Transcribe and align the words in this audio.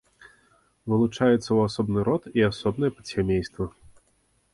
Вылучаецца 0.93 1.37
ў 1.37 1.59
асобны 1.71 1.99
род 2.07 2.23
і 2.39 2.45
асобнае 2.51 2.91
падсямейства. 2.97 3.65